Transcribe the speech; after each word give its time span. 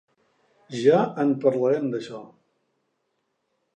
Ja 0.83 1.01
en 1.23 1.33
parlarem 1.43 1.87
d’això. 1.93 2.23